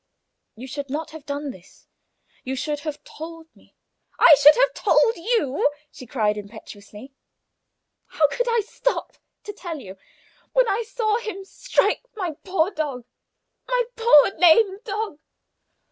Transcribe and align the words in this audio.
You 0.55 0.65
should 0.65 0.89
not 0.89 1.11
have 1.11 1.27
done 1.27 1.51
this; 1.51 1.85
you 2.43 2.55
should 2.55 2.79
have 2.79 3.03
told 3.03 3.55
me." 3.55 3.75
"I 4.17 4.33
should 4.39 4.55
have 4.55 4.73
told 4.73 5.15
you!" 5.15 5.69
she 5.91 6.07
cried, 6.07 6.37
impatiently. 6.37 7.13
"How 8.07 8.27
could 8.29 8.47
I 8.49 8.61
stop 8.61 9.17
to 9.43 9.53
tell 9.53 9.77
you 9.79 9.97
when 10.53 10.67
I 10.67 10.81
saw 10.87 11.19
him 11.19 11.45
strike 11.45 12.01
my 12.15 12.31
dog 12.73 13.05
my 13.67 13.83
poor, 13.95 14.31
lame 14.39 14.79
dog?" 14.83 15.19